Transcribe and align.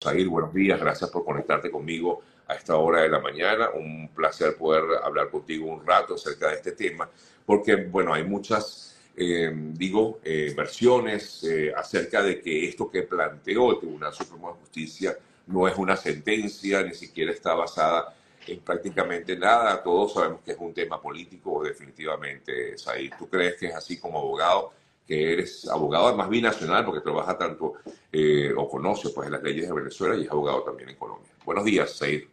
Zahir, 0.00 0.28
buenos 0.28 0.54
días, 0.54 0.78
gracias 0.78 1.10
por 1.10 1.24
conectarte 1.24 1.72
conmigo 1.72 2.22
a 2.46 2.54
esta 2.54 2.76
hora 2.76 3.02
de 3.02 3.08
la 3.08 3.18
mañana. 3.18 3.70
Un 3.70 4.08
placer 4.14 4.56
poder 4.56 4.84
hablar 5.02 5.28
contigo 5.28 5.66
un 5.66 5.84
rato 5.84 6.14
acerca 6.14 6.50
de 6.50 6.54
este 6.54 6.70
tema, 6.70 7.10
porque, 7.44 7.74
bueno, 7.74 8.14
hay 8.14 8.22
muchas, 8.22 8.96
eh, 9.16 9.50
digo, 9.52 10.20
eh, 10.22 10.54
versiones 10.56 11.42
eh, 11.42 11.72
acerca 11.76 12.22
de 12.22 12.40
que 12.40 12.68
esto 12.68 12.88
que 12.88 13.02
planteó 13.02 13.72
el 13.72 13.80
Tribunal 13.80 14.14
Supremo 14.14 14.52
de 14.52 14.60
Justicia 14.60 15.18
no 15.48 15.66
es 15.66 15.76
una 15.76 15.96
sentencia, 15.96 16.80
ni 16.84 16.94
siquiera 16.94 17.32
está 17.32 17.54
basada 17.54 18.14
en 18.46 18.60
prácticamente 18.60 19.36
nada. 19.36 19.82
Todos 19.82 20.14
sabemos 20.14 20.42
que 20.44 20.52
es 20.52 20.58
un 20.60 20.72
tema 20.72 21.02
político, 21.02 21.64
definitivamente, 21.64 22.78
Zahir. 22.78 23.14
¿Tú 23.18 23.28
crees 23.28 23.56
que 23.56 23.66
es 23.66 23.74
así 23.74 23.98
como 23.98 24.20
abogado? 24.20 24.72
Que 25.08 25.32
eres 25.32 25.66
abogado 25.68 26.08
además 26.08 26.28
binacional 26.28 26.84
porque 26.84 27.00
trabaja 27.00 27.38
tanto 27.38 27.74
eh, 28.12 28.52
o 28.54 28.68
conoce 28.68 29.08
pues 29.08 29.30
las 29.30 29.42
leyes 29.42 29.66
de 29.66 29.74
Venezuela 29.74 30.14
y 30.14 30.24
es 30.24 30.30
abogado 30.30 30.62
también 30.62 30.90
en 30.90 30.96
Colombia. 30.96 31.32
Buenos 31.46 31.64
días, 31.64 31.90
Said. 31.92 32.24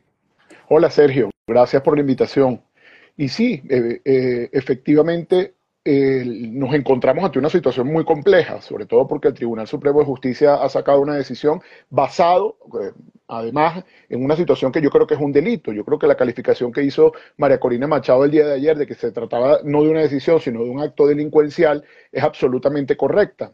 Hola, 0.68 0.92
Sergio. 0.92 1.32
Gracias 1.48 1.82
por 1.82 1.96
la 1.96 2.02
invitación. 2.02 2.62
Y 3.16 3.30
sí, 3.30 3.64
eh, 3.70 4.02
eh, 4.04 4.50
efectivamente 4.52 5.54
nos 5.86 6.74
encontramos 6.74 7.24
ante 7.24 7.38
una 7.38 7.50
situación 7.50 7.88
muy 7.88 8.04
compleja, 8.04 8.60
sobre 8.62 8.88
todo 8.88 9.08
porque 9.08 9.28
el 9.28 9.36
Tribunal 9.36 9.68
Supremo 9.68 10.00
de 10.00 10.06
Justicia 10.06 10.56
ha 10.56 10.68
sacado 10.68 11.00
una 11.00 11.14
decisión 11.14 11.62
basado, 11.92 12.58
eh, 12.82 12.92
además, 13.28 13.84
en 14.10 14.24
una 14.24 14.36
situación 14.36 14.72
que 14.72 14.82
yo 14.82 14.90
creo 14.90 15.06
que 15.06 15.14
es 15.14 15.20
un 15.20 15.32
delito. 15.32 15.72
Yo 15.72 15.86
creo 15.86 16.00
que 16.00 16.08
la 16.08 16.18
calificación 16.18 16.72
que 16.72 16.82
hizo 16.82 17.14
María 17.38 17.60
Corina 17.60 17.86
Machado 17.86 18.26
el 18.26 18.32
día 18.32 18.48
de 18.48 18.54
ayer 18.56 18.76
de 18.78 18.88
que 18.88 18.96
se 18.96 19.12
trataba 19.12 19.60
no 19.64 19.84
de 19.84 19.90
una 19.90 20.02
decisión, 20.02 20.40
sino 20.40 20.64
de 20.64 20.72
un 20.72 20.82
acto 20.82 21.06
delincuencial, 21.06 21.84
es 22.12 22.24
absolutamente 22.24 22.98
correcta. 22.98 23.54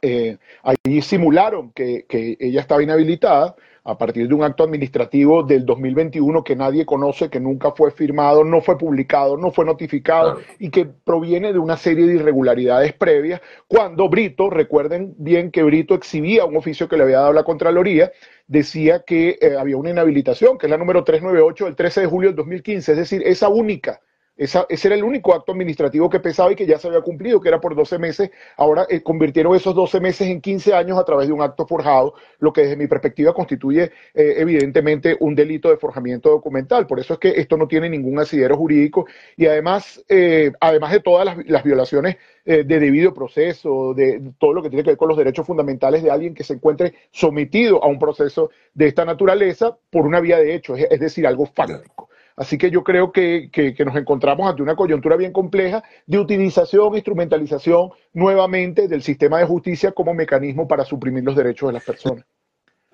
Eh, 0.00 0.38
allí 0.62 1.02
simularon 1.02 1.72
que, 1.72 2.06
que 2.08 2.36
ella 2.40 2.60
estaba 2.62 2.82
inhabilitada, 2.82 3.56
a 3.88 3.96
partir 3.96 4.28
de 4.28 4.34
un 4.34 4.42
acto 4.42 4.64
administrativo 4.64 5.42
del 5.42 5.64
2021 5.64 6.44
que 6.44 6.54
nadie 6.54 6.84
conoce, 6.84 7.30
que 7.30 7.40
nunca 7.40 7.72
fue 7.72 7.90
firmado, 7.90 8.44
no 8.44 8.60
fue 8.60 8.76
publicado, 8.76 9.38
no 9.38 9.50
fue 9.50 9.64
notificado 9.64 10.40
y 10.58 10.68
que 10.68 10.84
proviene 10.84 11.54
de 11.54 11.58
una 11.58 11.78
serie 11.78 12.06
de 12.06 12.16
irregularidades 12.16 12.92
previas, 12.92 13.40
cuando 13.66 14.10
Brito, 14.10 14.50
recuerden 14.50 15.14
bien 15.16 15.50
que 15.50 15.62
Brito 15.62 15.94
exhibía 15.94 16.44
un 16.44 16.58
oficio 16.58 16.86
que 16.86 16.98
le 16.98 17.04
había 17.04 17.20
dado 17.20 17.32
la 17.32 17.44
Contraloría, 17.44 18.12
decía 18.46 19.04
que 19.06 19.38
eh, 19.40 19.56
había 19.58 19.78
una 19.78 19.88
inhabilitación, 19.88 20.58
que 20.58 20.66
es 20.66 20.70
la 20.70 20.76
número 20.76 21.02
398 21.02 21.64
del 21.64 21.76
13 21.76 22.00
de 22.02 22.06
julio 22.06 22.28
del 22.28 22.36
2015, 22.36 22.92
es 22.92 22.98
decir, 22.98 23.22
esa 23.24 23.48
única 23.48 24.02
ese 24.38 24.88
era 24.88 24.94
el 24.94 25.02
único 25.02 25.34
acto 25.34 25.50
administrativo 25.50 26.08
que 26.08 26.20
pesaba 26.20 26.52
y 26.52 26.54
que 26.54 26.64
ya 26.64 26.78
se 26.78 26.86
había 26.86 27.00
cumplido, 27.00 27.40
que 27.40 27.48
era 27.48 27.60
por 27.60 27.74
12 27.74 27.98
meses. 27.98 28.30
Ahora 28.56 28.86
eh, 28.88 29.02
convirtieron 29.02 29.54
esos 29.56 29.74
12 29.74 30.00
meses 30.00 30.28
en 30.28 30.40
15 30.40 30.74
años 30.74 30.96
a 30.96 31.04
través 31.04 31.26
de 31.26 31.32
un 31.32 31.42
acto 31.42 31.66
forjado, 31.66 32.14
lo 32.38 32.52
que 32.52 32.62
desde 32.62 32.76
mi 32.76 32.86
perspectiva 32.86 33.34
constituye 33.34 33.90
eh, 34.14 34.34
evidentemente 34.38 35.16
un 35.18 35.34
delito 35.34 35.70
de 35.70 35.76
forjamiento 35.76 36.30
documental. 36.30 36.86
Por 36.86 37.00
eso 37.00 37.14
es 37.14 37.18
que 37.18 37.30
esto 37.30 37.56
no 37.56 37.66
tiene 37.66 37.90
ningún 37.90 38.18
asidero 38.20 38.56
jurídico 38.56 39.06
y 39.36 39.46
además, 39.46 40.04
eh, 40.08 40.52
además 40.60 40.92
de 40.92 41.00
todas 41.00 41.36
las, 41.46 41.64
violaciones 41.64 42.16
de 42.44 42.64
debido 42.64 43.12
proceso, 43.12 43.92
de, 43.92 44.22
todo 44.38 44.54
lo 44.54 44.62
que 44.62 44.70
tiene 44.70 44.82
que 44.82 44.92
ver 44.92 44.96
con 44.96 45.08
los 45.08 45.18
derechos 45.18 45.46
fundamentales 45.46 46.02
de 46.02 46.10
alguien 46.10 46.32
que 46.32 46.44
se 46.44 46.54
encuentre 46.54 46.94
sometido 47.10 47.84
a 47.84 47.88
un 47.88 47.98
proceso 47.98 48.50
de 48.72 48.86
esta 48.86 49.04
naturaleza 49.04 49.76
por 49.90 50.06
una 50.06 50.20
vía 50.20 50.38
de 50.38 50.54
hecho, 50.54 50.74
es, 50.74 50.98
decir, 50.98 51.26
algo 51.26 51.44
fáctico. 51.44 52.07
Así 52.38 52.56
que 52.56 52.70
yo 52.70 52.84
creo 52.84 53.10
que, 53.10 53.50
nos 53.84 53.96
encontramos 53.96 54.48
ante 54.48 54.62
una 54.62 54.76
coyuntura 54.76 55.16
bien 55.16 55.32
compleja 55.32 55.82
de 56.06 56.20
utilización, 56.20 56.94
instrumentalización 56.94 57.90
nuevamente 58.12 58.86
del 58.86 59.02
sistema 59.02 59.40
de 59.40 59.44
justicia 59.44 59.90
como 59.90 60.14
mecanismo 60.14 60.68
para 60.68 60.84
suprimir 60.84 61.24
los 61.24 61.34
derechos 61.34 61.68
de 61.68 61.72
las 61.72 61.84
personas. 61.84 62.24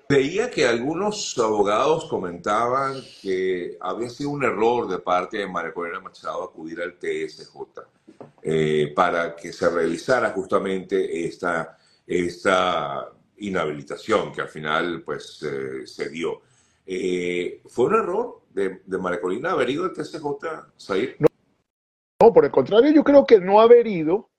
Veía 0.09 0.49
que 0.49 0.65
algunos 0.65 1.37
abogados 1.37 2.05
comentaban 2.05 2.95
que 3.21 3.77
había 3.79 4.09
sido 4.09 4.31
un 4.31 4.43
error 4.43 4.87
de 4.87 4.97
parte 4.97 5.37
de 5.37 5.47
María 5.47 5.73
Corina 5.73 5.99
Machado 5.99 6.43
acudir 6.43 6.81
al 6.81 6.97
TSJ 6.97 7.81
eh, 8.41 8.93
para 8.95 9.35
que 9.35 9.53
se 9.53 9.69
revisara 9.69 10.31
justamente 10.31 11.25
esta, 11.25 11.77
esta 12.07 13.11
inhabilitación 13.37 14.31
que 14.31 14.41
al 14.41 14.49
final 14.49 15.03
pues 15.03 15.43
eh, 15.43 15.85
se 15.85 16.09
dio. 16.09 16.41
Eh, 16.87 17.61
¿Fue 17.67 17.85
un 17.85 17.95
error 17.95 18.44
de, 18.55 18.81
de 18.85 18.97
María 18.97 19.21
Corina 19.21 19.51
haber 19.51 19.69
ido 19.69 19.83
al 19.83 19.93
TCJ, 19.93 20.23
Said? 20.77 21.09
No, 22.21 22.33
por 22.33 22.45
el 22.45 22.51
contrario, 22.51 22.91
yo 22.91 23.03
creo 23.03 23.25
que 23.25 23.39
no 23.39 23.59
haber 23.59 23.85
ido, 23.85 24.29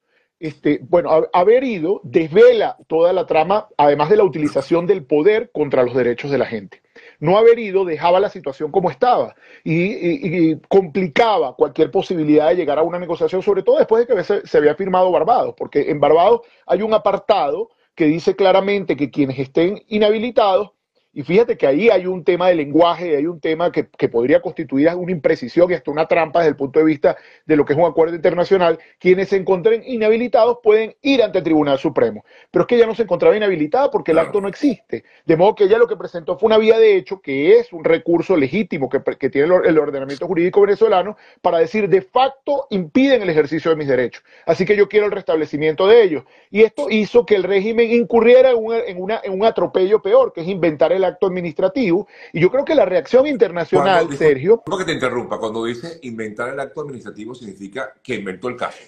este, 0.41 0.81
bueno, 0.83 1.11
haber 1.33 1.63
ido 1.63 2.01
desvela 2.03 2.79
toda 2.87 3.13
la 3.13 3.27
trama, 3.27 3.69
además 3.77 4.09
de 4.09 4.17
la 4.17 4.25
utilización 4.25 4.87
del 4.87 5.05
poder 5.05 5.51
contra 5.53 5.83
los 5.83 5.95
derechos 5.95 6.31
de 6.31 6.39
la 6.39 6.47
gente. 6.47 6.83
No 7.21 7.37
haber 7.37 7.59
ido 7.59 7.85
dejaba 7.85 8.19
la 8.19 8.31
situación 8.31 8.73
como 8.73 8.91
estaba 8.91 9.35
y, 9.63 10.57
complicaba 10.69 11.55
cualquier 11.55 11.91
posibilidad 11.91 12.49
de 12.49 12.57
llegar 12.57 12.79
a 12.79 12.83
una 12.83 12.99
negociación, 12.99 13.43
sobre 13.43 13.63
todo 13.63 13.77
después 13.77 14.07
de 14.07 14.15
que 14.15 14.25
se, 14.25 14.47
se 14.47 14.59
había 14.59 14.75
firmado 14.75 15.13
Barbados, 15.13 15.55
porque 15.57 15.91
en 15.91 16.01
Barbados 16.01 16.41
hay 16.67 16.81
un 16.81 16.95
apartado 16.95 17.69
que 17.95 18.07
dice 18.07 18.35
claramente 18.35 18.97
que 18.97 19.11
quienes 19.11 19.39
estén 19.39 19.83
inhabilitados 19.89 20.73
y 21.17 21.23
fíjate 21.23 21.57
que 21.57 21.67
ahí 21.67 21.89
hay 21.89 22.07
un 22.07 22.25
tema 22.25 22.49
de 22.49 22.55
lenguaje, 22.57 23.17
hay 23.17 23.27
un 23.27 23.41
tema 23.41 23.73
que, 23.73 23.85
podría 24.07 24.43
constituir 24.43 24.91
una 24.95 25.11
imprecisión 25.11 25.71
y 25.71 25.75
hasta 25.75 25.91
una 25.91 26.07
trampa 26.07 26.41
desde 26.41 26.51
el 26.51 26.57
punto 26.57 26.79
de 26.79 26.85
vista 26.85 27.17
de 27.47 27.57
lo 27.57 27.65
que 27.65 27.73
es 27.73 27.79
un 27.79 27.87
acuerdo 27.87 28.15
internacional. 28.15 28.79
Quienes 28.99 29.31
se 29.31 29.37
encuentren 29.37 29.83
inhabilitados 29.87 30.59
pueden 30.63 30.95
ir 31.01 31.23
ante 31.23 31.39
el 31.39 31.45
Tribunal 31.45 31.79
Supremo. 31.79 32.23
Pero 32.51 32.65
es 32.65 32.67
que 32.67 32.75
ella 32.75 32.85
no 32.85 32.95
se 32.95 33.05
encontraba 33.05 33.35
inhabilitada 33.35 33.91
porque 33.91 34.13
el 34.13 34.19
acto 34.19 34.43
no 34.43 34.49
existe. 34.49 35.05
De 35.25 35.37
modo 35.39 35.55
que 35.55 35.65
ella 35.65 35.79
lo 35.79 35.89
que 35.89 35.97
presentó 35.97 36.39
fue 36.39 36.49
una 36.49 36.59
vía 36.59 36.79
de 36.79 36.97
hecho, 36.97 37.23
que 37.23 37.61
es 37.61 37.73
un 37.73 37.83
recurso 37.83 38.37
legítimo 38.37 38.91
que, 38.91 39.31
tiene 39.31 39.55
el 39.65 39.79
ordenamiento 39.79 40.27
jurídico 40.27 40.61
venezolano, 40.61 41.17
para 41.41 41.61
decir 41.61 41.89
de 41.89 42.03
facto 42.03 42.67
impiden 42.69 43.23
el 43.23 43.31
ejercicio 43.31 43.71
de 43.71 43.79
mis 43.79 43.89
derechos. 43.89 44.23
Así 44.45 44.67
que 44.67 44.77
yo 44.77 44.87
quiero 44.87 45.07
el 45.07 45.13
restablecimiento 45.13 45.87
de 45.87 46.03
ellos. 46.03 46.25
Y 46.51 46.61
esto 46.61 46.91
hizo 46.91 47.25
que 47.25 47.37
el 47.37 47.43
régimen 47.43 47.91
incurriera 47.91 48.51
en, 48.51 48.99
en 49.25 49.33
un 49.33 49.45
atropello 49.47 50.03
peor, 50.03 50.35
que 50.35 50.43
es 50.43 50.49
inventar 50.49 50.93
el 50.93 51.06
acto 51.07 51.27
administrativo. 51.27 52.07
Y 52.33 52.41
yo 52.41 52.51
creo 52.51 52.65
que 52.65 52.75
la 52.75 52.85
reacción 52.85 53.27
internacional, 53.27 54.15
Sergio. 54.17 54.63
que 54.79 54.85
te 54.85 54.93
interrumpa. 54.93 55.39
Cuando 55.39 55.65
dice 55.65 55.99
inventar 56.03 56.51
el 56.51 56.61
acto 56.61 56.83
administrativo, 56.83 57.35
significa 57.35 57.95
que 58.03 58.17
inventó 58.17 58.49
el 58.49 58.57
caso. 58.57 58.83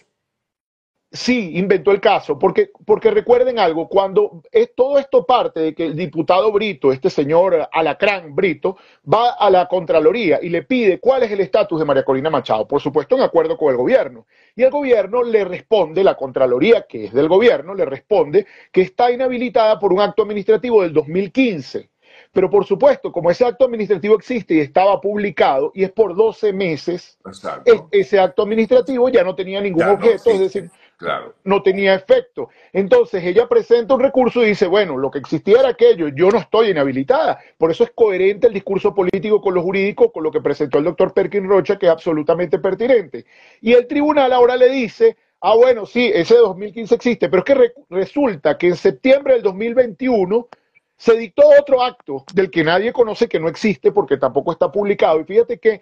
Sí, 1.11 1.53
inventó 1.55 1.91
el 1.91 2.03
caso, 2.03 2.39
porque, 2.39 2.71
porque 2.85 3.11
recuerden 3.11 3.59
algo, 3.59 3.89
cuando 3.89 4.43
es, 4.53 4.75
todo 4.75 4.99
esto 4.99 5.25
parte 5.25 5.59
de 5.61 5.75
que 5.75 5.87
el 5.87 5.97
diputado 5.97 6.53
Brito, 6.53 6.93
este 6.93 7.09
señor 7.09 7.67
Alacrán 7.73 8.35
Brito, 8.35 8.77
va 9.11 9.31
a 9.31 9.49
la 9.49 9.67
Contraloría 9.69 10.39
y 10.43 10.51
le 10.51 10.65
pide 10.65 11.01
cuál 11.01 11.23
es 11.23 11.31
el 11.31 11.41
estatus 11.41 11.79
de 11.79 11.87
María 11.87 12.05
Corina 12.05 12.29
Machado, 12.29 12.69
por 12.69 12.83
supuesto 12.83 13.17
en 13.17 13.23
acuerdo 13.23 13.57
con 13.57 13.71
el 13.71 13.79
gobierno. 13.79 14.27
Y 14.55 14.65
el 14.65 14.71
gobierno 14.71 15.23
le 15.23 15.47
responde, 15.47 16.05
la 16.05 16.15
Contraloría, 16.15 16.85
que 16.87 17.07
es 17.07 17.15
del 17.15 17.29
gobierno, 17.29 17.75
le 17.75 17.87
responde 17.87 18.47
que 18.71 18.83
está 18.83 19.11
inhabilitada 19.11 19.79
por 19.79 19.95
un 19.95 20.01
acto 20.01 20.25
administrativo 20.25 20.83
del 20.83 20.93
2015. 20.93 21.89
Pero 22.39 22.51
por 22.51 22.65
supuesto, 22.65 23.11
como 23.11 23.33
ese 23.33 23.45
acto 23.45 23.65
administrativo 23.65 24.15
existe 24.15 24.55
y 24.55 24.61
estaba 24.61 25.01
publicado 25.01 25.73
y 25.75 25.83
es 25.83 25.91
por 25.91 26.15
12 26.15 26.53
meses, 26.53 27.19
ese 27.91 28.21
acto 28.21 28.45
administrativo 28.45 29.09
ya 29.09 29.25
no 29.25 29.35
tenía 29.35 29.61
ningún 29.61 29.83
objeto, 29.83 30.31
es 30.31 30.39
decir, 30.39 30.71
no 31.43 31.61
tenía 31.65 31.97
efecto. 31.97 32.49
Entonces 32.73 33.25
ella 33.25 33.49
presenta 33.49 33.95
un 33.95 34.03
recurso 34.03 34.45
y 34.45 34.51
dice, 34.51 34.69
bueno, 34.69 34.97
lo 34.97 35.11
que 35.11 35.19
existía 35.19 35.59
era 35.59 35.71
aquello, 35.71 36.07
yo 36.15 36.31
no 36.31 36.39
estoy 36.39 36.71
inhabilitada. 36.71 37.41
Por 37.57 37.73
eso 37.73 37.83
es 37.83 37.91
coherente 37.91 38.47
el 38.47 38.55
discurso 38.55 38.95
político 38.95 39.41
con 39.41 39.55
lo 39.55 39.63
jurídico, 39.63 40.13
con 40.13 40.23
lo 40.23 40.31
que 40.31 40.41
presentó 40.41 40.79
el 40.79 40.85
doctor 40.85 41.13
Perkin 41.13 41.49
Rocha, 41.49 41.77
que 41.77 41.87
es 41.87 41.93
absolutamente 41.93 42.61
pertinente. 42.61 43.27
Y 43.61 43.73
el 43.73 43.89
tribunal 43.89 44.33
ahora 44.33 44.57
le 44.57 44.69
dice, 44.69 45.17
ah, 45.41 45.57
bueno, 45.57 45.87
sí, 45.87 46.09
ese 46.15 46.37
2015 46.37 46.95
existe, 46.95 47.29
pero 47.29 47.43
es 47.43 47.47
que 47.47 47.73
resulta 47.91 48.57
que 48.57 48.69
en 48.69 48.77
septiembre 48.77 49.35
del 49.35 49.43
2021 49.43 50.47
se 50.99 51.17
dictó 51.17 51.45
otro 51.59 51.83
acto 51.83 52.25
del 52.35 52.51
que 52.51 52.65
nadie 52.65 52.93
conoce, 52.93 53.29
que 53.29 53.39
no 53.39 53.49
existe 53.49 53.93
porque 53.93 54.17
tampoco 54.17 54.53
está 54.53 54.71
publicado. 54.71 55.21
Y 55.21 55.25
fíjate 55.25 55.59
que 55.59 55.81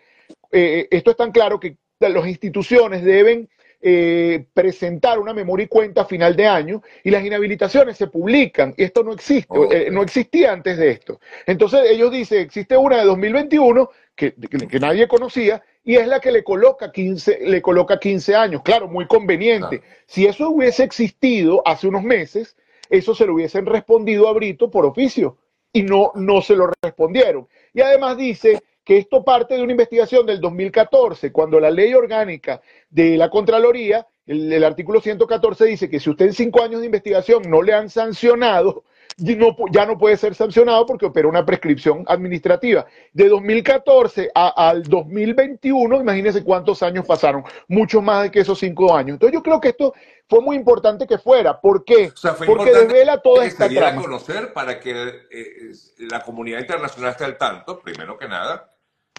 eh, 0.53 0.87
esto 0.91 1.11
es 1.11 1.17
tan 1.17 1.33
claro 1.33 1.59
que 1.59 1.77
las 1.99 2.27
instituciones 2.27 3.03
deben 3.03 3.49
eh, 3.81 4.47
presentar 4.53 5.19
una 5.19 5.33
memoria 5.33 5.65
y 5.65 5.69
cuenta 5.69 6.03
a 6.03 6.07
final 6.07 6.37
de 6.37 6.47
año 6.47 6.83
y 7.03 7.11
las 7.11 7.25
inhabilitaciones 7.25 7.97
se 7.97 8.09
publican 8.09 8.75
y 8.77 8.85
esto 8.85 9.03
no 9.03 9.13
existe, 9.13 9.59
eh, 9.71 9.91
no 9.91 10.03
existía 10.03 10.53
antes 10.53 10.77
de 10.77 10.91
esto. 10.91 11.21
Entonces 11.47 11.81
ellos 11.91 12.13
dicen, 12.13 12.41
existe 12.41 12.77
una 12.77 12.99
de 12.99 13.05
2021 13.05 13.89
que, 14.15 14.35
que, 14.35 14.81
nadie 14.81 15.09
conocía 15.09 15.63
y 15.85 15.97
es 15.97 16.07
la 16.09 16.21
que 16.21 16.33
le 16.33 16.43
coloca 16.45 16.93
15, 16.93 17.41
le 17.43 17.63
coloca 17.63 17.99
15 17.99 18.35
años. 18.35 18.63
Claro, 18.63 18.89
muy 18.89 19.07
conveniente. 19.07 19.83
Si 20.07 20.27
eso 20.27 20.51
hubiese 20.51 20.83
existido 20.83 21.63
hace 21.67 21.87
unos 21.87 22.03
meses, 22.03 22.57
eso 22.89 23.15
se 23.15 23.27
lo 23.27 23.35
hubiesen 23.35 23.67
respondido 23.67 24.29
a 24.29 24.33
Brito 24.33 24.71
por 24.71 24.87
oficio 24.87 25.39
y 25.73 25.83
no, 25.83 26.13
no 26.15 26.41
se 26.41 26.57
lo 26.57 26.71
respondieron. 26.83 27.49
Y 27.75 27.81
además 27.81 28.17
dice 28.17 28.61
que 28.87 28.99
esto 28.99 29.25
parte 29.25 29.57
de 29.57 29.63
una 29.63 29.73
investigación 29.73 30.25
del 30.27 30.41
2014, 30.41 31.33
cuando 31.33 31.59
la 31.59 31.71
ley 31.71 31.93
orgánica 31.93 32.63
de 32.89 33.17
la 33.17 33.29
Contraloría, 33.29 34.07
el, 34.27 34.63
artículo 34.63 35.01
114 35.01 35.65
dice 35.65 35.91
que 35.91 36.01
si 36.01 36.09
usted 36.09 36.27
en 36.27 36.33
cinco 36.33 36.63
años 36.63 36.81
de 36.81 36.87
investigación 36.87 37.43
no 37.49 37.63
le 37.63 37.75
han 37.75 37.91
sancionado, 37.91 38.85
ya 39.17 39.87
no 39.87 39.97
puede 39.97 40.17
ser 40.17 40.35
sancionado 40.35 40.85
porque 40.85 41.07
opera 41.07 41.29
una 41.29 41.45
prescripción 41.45 42.05
administrativa. 42.07 42.87
De 43.13 43.29
2014 43.29 44.31
al 44.35 44.83
2021, 44.83 46.01
imagínense 46.01 46.45
cuántos 46.45 46.83
años 46.83 47.07
pasaron, 47.07 47.43
mucho 47.69 48.03
más 48.03 48.25
de 48.25 48.31
que 48.31 48.41
esos 48.41 48.59
cinco 48.59 48.95
años. 48.95 49.15
Entonces 49.15 49.35
yo 49.35 49.43
creo 49.43 49.61
que 49.61 49.69
esto 49.69 49.95
fue 50.29 50.41
muy 50.43 50.57
importante 50.57 51.07
que 51.07 51.19
fuera. 51.19 51.59
¿Por 51.61 51.85
qué? 51.85 52.13
porque 52.47 52.73
desvela 52.73 53.23
toda 53.23 53.43
que 53.43 53.49
esta 53.49 53.69
trama. 53.69 54.01
a 54.01 54.05
conocer 54.05 54.53
para 54.53 54.79
que 54.79 54.91
eh, 55.31 55.73
la 56.11 56.23
comunidad 56.23 56.61
internacional 56.61 57.13
esté 57.13 57.25
al 57.25 57.39
tanto, 57.39 57.81
primero 57.81 58.19
que 58.19 58.29
nada, 58.29 58.71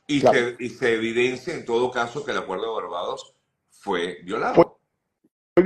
y, 0.05 0.21
se, 0.21 0.55
y 0.59 0.69
se 0.69 0.93
evidencie 0.93 1.53
en 1.53 1.65
todo 1.65 1.91
caso 1.91 2.23
que 2.23 2.31
el 2.31 2.37
acuerdo 2.37 2.67
de 2.67 2.81
Barbados 2.81 3.33
fue 3.69 4.19
violado 4.23 4.55
fue 4.55 4.66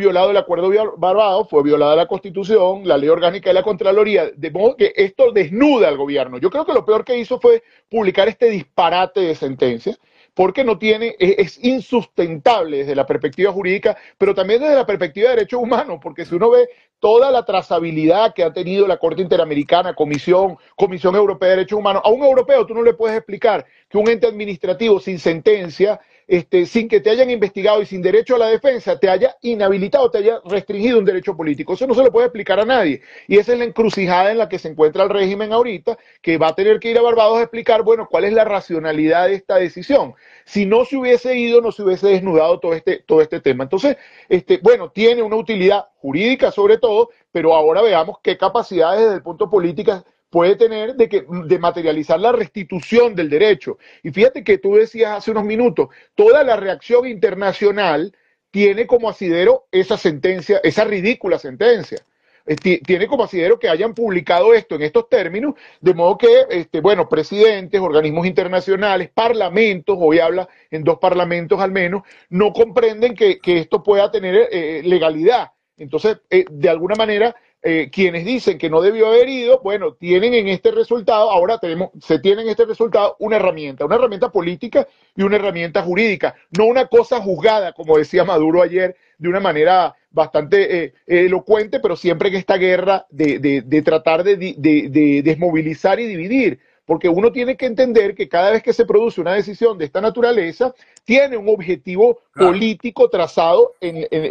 violado 0.01 0.31
el 0.31 0.37
acuerdo 0.37 0.69
Barbados, 0.97 1.47
fue 1.49 1.63
violada 1.63 1.95
la 1.95 2.07
constitución, 2.07 2.87
la 2.87 2.97
ley 2.97 3.09
orgánica 3.09 3.49
de 3.49 3.53
la 3.53 3.63
Contraloría, 3.63 4.31
de 4.35 4.51
modo 4.51 4.75
que 4.75 4.91
esto 4.95 5.31
desnuda 5.31 5.87
al 5.87 5.97
gobierno. 5.97 6.39
Yo 6.39 6.49
creo 6.49 6.65
que 6.65 6.73
lo 6.73 6.83
peor 6.83 7.05
que 7.05 7.17
hizo 7.17 7.39
fue 7.39 7.63
publicar 7.87 8.27
este 8.27 8.49
disparate 8.49 9.21
de 9.21 9.35
sentencias, 9.35 9.99
porque 10.33 10.63
no 10.63 10.77
tiene, 10.77 11.15
es, 11.19 11.63
insustentable 11.63 12.77
desde 12.77 12.95
la 12.95 13.05
perspectiva 13.05 13.51
jurídica, 13.51 13.97
pero 14.17 14.33
también 14.33 14.61
desde 14.61 14.75
la 14.75 14.85
perspectiva 14.85 15.29
de 15.29 15.35
derechos 15.35 15.61
humanos, 15.61 15.99
porque 16.01 16.25
si 16.25 16.35
uno 16.35 16.49
ve 16.49 16.67
toda 16.99 17.31
la 17.31 17.45
trazabilidad 17.45 18.33
que 18.33 18.43
ha 18.43 18.53
tenido 18.53 18.87
la 18.87 18.97
Corte 18.97 19.21
Interamericana, 19.21 19.93
Comisión, 19.93 20.57
Comisión 20.75 21.15
Europea 21.15 21.49
de 21.49 21.55
Derechos 21.57 21.79
Humanos, 21.79 22.01
a 22.05 22.09
un 22.09 22.23
europeo 22.23 22.65
tú 22.65 22.73
no 22.73 22.83
le 22.83 22.93
puedes 22.93 23.17
explicar 23.17 23.65
que 23.89 23.97
un 23.97 24.09
ente 24.09 24.27
administrativo 24.27 24.99
sin 24.99 25.19
sentencia 25.19 25.99
este, 26.31 26.65
sin 26.65 26.87
que 26.87 27.01
te 27.01 27.09
hayan 27.09 27.29
investigado 27.29 27.81
y 27.81 27.85
sin 27.85 28.01
derecho 28.01 28.35
a 28.35 28.39
la 28.39 28.47
defensa, 28.47 28.97
te 28.97 29.09
haya 29.09 29.35
inhabilitado, 29.41 30.09
te 30.09 30.19
haya 30.19 30.39
restringido 30.45 30.97
un 30.97 31.03
derecho 31.03 31.35
político. 31.35 31.73
Eso 31.73 31.85
no 31.85 31.93
se 31.93 32.03
lo 32.03 32.09
puede 32.09 32.27
explicar 32.27 32.57
a 32.57 32.63
nadie. 32.63 33.01
Y 33.27 33.37
esa 33.37 33.51
es 33.51 33.59
la 33.59 33.65
encrucijada 33.65 34.31
en 34.31 34.37
la 34.37 34.47
que 34.47 34.57
se 34.57 34.69
encuentra 34.69 35.03
el 35.03 35.09
régimen 35.09 35.51
ahorita, 35.51 35.97
que 36.21 36.37
va 36.37 36.47
a 36.47 36.55
tener 36.55 36.79
que 36.79 36.89
ir 36.89 36.97
a 36.97 37.01
Barbados 37.01 37.39
a 37.39 37.41
explicar, 37.41 37.83
bueno, 37.83 38.07
cuál 38.09 38.23
es 38.23 38.31
la 38.31 38.45
racionalidad 38.45 39.27
de 39.27 39.33
esta 39.33 39.57
decisión. 39.57 40.13
Si 40.45 40.65
no 40.65 40.85
se 40.85 40.95
hubiese 40.95 41.37
ido, 41.37 41.59
no 41.59 41.73
se 41.73 41.83
hubiese 41.83 42.07
desnudado 42.07 42.61
todo 42.61 42.75
este, 42.75 43.03
todo 43.05 43.19
este 43.19 43.41
tema. 43.41 43.65
Entonces, 43.65 43.97
este, 44.29 44.57
bueno, 44.63 44.89
tiene 44.89 45.23
una 45.23 45.35
utilidad 45.35 45.87
jurídica 45.97 46.49
sobre 46.49 46.77
todo, 46.77 47.09
pero 47.33 47.53
ahora 47.53 47.81
veamos 47.81 48.19
qué 48.23 48.37
capacidades 48.37 49.01
desde 49.01 49.15
el 49.15 49.21
punto 49.21 49.49
político 49.49 50.05
puede 50.31 50.55
tener 50.55 50.95
de, 50.95 51.07
que, 51.07 51.25
de 51.45 51.59
materializar 51.59 52.19
la 52.19 52.31
restitución 52.31 53.13
del 53.13 53.29
derecho. 53.29 53.77
Y 54.01 54.09
fíjate 54.09 54.43
que 54.43 54.57
tú 54.57 54.75
decías 54.75 55.17
hace 55.17 55.29
unos 55.29 55.43
minutos, 55.43 55.89
toda 56.15 56.43
la 56.43 56.55
reacción 56.55 57.05
internacional 57.05 58.15
tiene 58.49 58.87
como 58.87 59.09
asidero 59.09 59.67
esa 59.71 59.97
sentencia, 59.97 60.59
esa 60.63 60.85
ridícula 60.85 61.37
sentencia. 61.37 61.99
Eh, 62.45 62.55
tiene 62.55 63.07
como 63.07 63.25
asidero 63.25 63.59
que 63.59 63.69
hayan 63.69 63.93
publicado 63.93 64.53
esto 64.53 64.75
en 64.75 64.81
estos 64.81 65.07
términos, 65.09 65.53
de 65.79 65.93
modo 65.93 66.17
que, 66.17 66.45
este, 66.49 66.81
bueno, 66.81 67.07
presidentes, 67.07 67.79
organismos 67.79 68.25
internacionales, 68.25 69.11
parlamentos, 69.13 69.95
hoy 69.99 70.19
habla 70.19 70.49
en 70.71 70.83
dos 70.83 70.97
parlamentos 70.97 71.59
al 71.59 71.71
menos, 71.71 72.01
no 72.29 72.51
comprenden 72.51 73.13
que, 73.15 73.39
esto 73.43 73.83
pueda 73.83 74.09
tener 74.09 74.47
eh, 74.51 74.81
legalidad. 74.83 75.51
Entonces, 75.77 76.17
eh, 76.29 76.45
de 76.49 76.69
alguna 76.69 76.95
manera, 76.95 77.35
eh, 77.63 77.91
quienes 77.91 78.25
dicen 78.25 78.57
que 78.57 78.71
no 78.71 78.81
debió 78.81 79.07
haber 79.07 79.29
ido, 79.29 79.59
bueno, 79.61 79.93
tienen 79.93 80.33
en 80.33 80.47
este 80.47 80.71
resultado, 80.71 81.29
ahora 81.29 81.59
tenemos, 81.59 81.91
se 82.01 82.17
tiene 82.17 82.41
en 82.41 82.49
este 82.49 82.65
resultado 82.65 83.15
una 83.19 83.35
herramienta, 83.35 83.85
una 83.85 83.97
herramienta 83.97 84.31
política 84.31 84.87
y 85.15 85.21
una 85.21 85.35
herramienta 85.35 85.83
jurídica, 85.83 86.33
no 86.57 86.65
una 86.65 86.87
cosa 86.87 87.21
juzgada, 87.21 87.73
como 87.73 87.99
decía 87.99 88.23
Maduro 88.23 88.63
ayer, 88.63 88.95
de 89.19 89.29
una 89.29 89.39
manera 89.39 89.95
bastante 90.09 90.85
eh, 90.85 90.93
elocuente, 91.05 91.79
pero 91.79 91.95
siempre 91.95 92.29
en 92.29 92.35
esta 92.35 92.57
guerra 92.57 93.05
de, 93.11 93.83
tratar 93.85 94.23
de, 94.23 95.21
desmovilizar 95.23 95.99
y 95.99 96.07
dividir 96.07 96.59
porque 96.83 97.09
uno 97.09 97.31
tiene 97.31 97.55
que 97.55 97.67
entender 97.67 98.15
que 98.15 98.27
cada 98.27 98.49
vez 98.51 98.63
que 98.63 98.73
se 98.73 98.85
produce 98.85 99.21
una 99.21 99.33
decisión 99.33 99.77
de 99.77 99.85
esta 99.85 100.01
naturaleza, 100.01 100.73
tiene 101.05 101.37
un 101.37 101.47
objetivo 101.47 102.19
político 102.35 103.07
trazado 103.07 103.75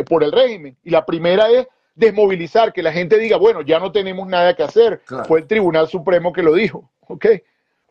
por 0.06 0.24
el 0.24 0.32
régimen. 0.32 0.76
Y 0.84 0.90
la 0.90 1.06
primera 1.06 1.48
es 1.48 1.66
desmovilizar, 2.00 2.72
que 2.72 2.82
la 2.82 2.92
gente 2.92 3.18
diga, 3.18 3.36
bueno, 3.36 3.62
ya 3.62 3.78
no 3.78 3.92
tenemos 3.92 4.26
nada 4.26 4.56
que 4.56 4.64
hacer. 4.64 5.02
Fue 5.28 5.40
el 5.40 5.46
Tribunal 5.46 5.86
Supremo 5.88 6.32
que 6.32 6.42
lo 6.42 6.54
dijo. 6.54 6.90
¿ok? 7.10 7.26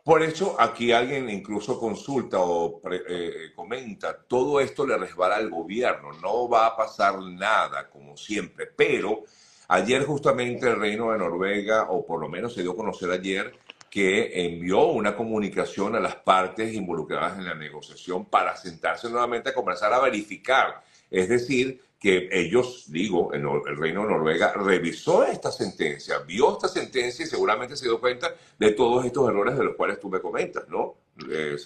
Por 0.03 0.23
eso 0.23 0.55
aquí 0.59 0.91
alguien 0.91 1.29
incluso 1.29 1.79
consulta 1.79 2.39
o 2.39 2.81
eh, 2.91 3.51
comenta, 3.55 4.17
todo 4.27 4.59
esto 4.59 4.87
le 4.87 4.97
resbala 4.97 5.35
al 5.35 5.49
gobierno, 5.49 6.13
no 6.21 6.49
va 6.49 6.65
a 6.65 6.75
pasar 6.75 7.21
nada 7.21 7.89
como 7.89 8.17
siempre, 8.17 8.67
pero 8.75 9.23
ayer 9.67 10.03
justamente 10.05 10.67
el 10.67 10.79
Reino 10.79 11.11
de 11.11 11.19
Noruega, 11.19 11.91
o 11.91 12.05
por 12.05 12.19
lo 12.19 12.29
menos 12.29 12.53
se 12.53 12.61
dio 12.61 12.71
a 12.71 12.75
conocer 12.75 13.11
ayer, 13.11 13.53
que 13.89 14.45
envió 14.45 14.87
una 14.87 15.15
comunicación 15.15 15.95
a 15.95 15.99
las 15.99 16.15
partes 16.15 16.73
involucradas 16.73 17.37
en 17.37 17.45
la 17.45 17.55
negociación 17.55 18.25
para 18.25 18.55
sentarse 18.55 19.09
nuevamente 19.09 19.49
a 19.49 19.53
conversar, 19.53 19.93
a 19.93 19.99
verificar. 19.99 20.81
Es 21.11 21.27
decir, 21.27 21.81
que 21.99 22.29
ellos, 22.31 22.85
digo, 22.87 23.33
el, 23.33 23.43
Reino 23.77 24.03
de 24.03 24.11
Noruega 24.11 24.53
revisó 24.53 25.25
esta 25.25 25.51
sentencia, 25.51 26.19
vio 26.19 26.53
esta 26.53 26.69
sentencia 26.69 27.25
y 27.25 27.27
seguramente 27.27 27.75
se 27.75 27.85
dio 27.85 27.99
cuenta 27.99 28.33
de 28.57 28.71
todos 28.71 29.05
estos 29.05 29.27
errores 29.29 29.57
de 29.57 29.65
los 29.65 29.75
cuales 29.75 29.99
tú 29.99 30.09
me 30.09 30.21
comentas, 30.21 30.63
¿no? 30.69 30.95
Eh, 31.29 31.57